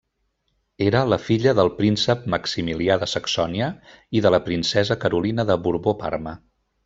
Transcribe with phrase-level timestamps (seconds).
[0.85, 3.69] Era la filla del príncep Maximilià de Saxònia
[4.21, 6.35] i de la princesa Carolina de Borbó-Parma.